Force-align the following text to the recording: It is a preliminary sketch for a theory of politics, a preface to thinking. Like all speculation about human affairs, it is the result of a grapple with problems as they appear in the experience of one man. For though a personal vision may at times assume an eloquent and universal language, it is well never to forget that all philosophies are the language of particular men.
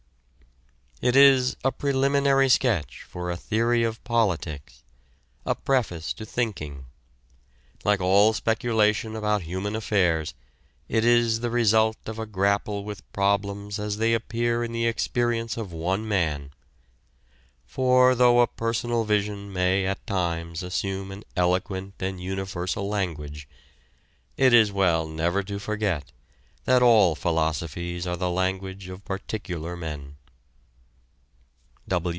It 1.01 1.15
is 1.15 1.57
a 1.63 1.71
preliminary 1.71 2.47
sketch 2.47 3.01
for 3.09 3.31
a 3.31 3.35
theory 3.35 3.83
of 3.83 4.03
politics, 4.03 4.83
a 5.47 5.55
preface 5.55 6.13
to 6.13 6.25
thinking. 6.27 6.85
Like 7.83 7.99
all 7.99 8.33
speculation 8.33 9.15
about 9.15 9.41
human 9.41 9.75
affairs, 9.75 10.35
it 10.87 11.03
is 11.03 11.39
the 11.39 11.49
result 11.49 11.97
of 12.05 12.19
a 12.19 12.27
grapple 12.27 12.83
with 12.83 13.11
problems 13.13 13.79
as 13.79 13.97
they 13.97 14.13
appear 14.13 14.63
in 14.63 14.73
the 14.73 14.85
experience 14.85 15.57
of 15.57 15.73
one 15.73 16.07
man. 16.07 16.51
For 17.65 18.13
though 18.13 18.41
a 18.41 18.45
personal 18.45 19.03
vision 19.03 19.51
may 19.51 19.87
at 19.87 20.05
times 20.05 20.61
assume 20.61 21.09
an 21.11 21.23
eloquent 21.35 21.95
and 21.99 22.21
universal 22.21 22.87
language, 22.87 23.49
it 24.37 24.53
is 24.53 24.71
well 24.71 25.07
never 25.07 25.41
to 25.41 25.57
forget 25.57 26.11
that 26.65 26.83
all 26.83 27.15
philosophies 27.15 28.05
are 28.05 28.17
the 28.17 28.29
language 28.29 28.87
of 28.87 29.03
particular 29.03 29.75
men. 29.75 30.17